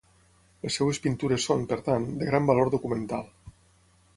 [0.65, 3.29] Les seves pintures són, per tant, de gran valor documental.